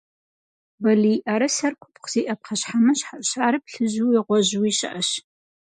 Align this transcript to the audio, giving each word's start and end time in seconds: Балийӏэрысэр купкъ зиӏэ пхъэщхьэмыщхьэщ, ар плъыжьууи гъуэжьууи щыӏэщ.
Балийӏэрысэр 0.81 1.73
купкъ 1.81 2.07
зиӏэ 2.11 2.35
пхъэщхьэмыщхьэщ, 2.39 3.29
ар 3.45 3.55
плъыжьууи 3.65 4.19
гъуэжьууи 4.25 4.71
щыӏэщ. 4.77 5.09